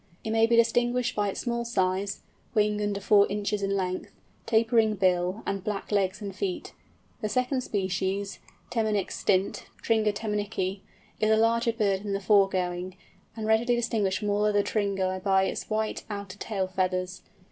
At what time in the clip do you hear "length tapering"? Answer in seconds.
3.77-4.95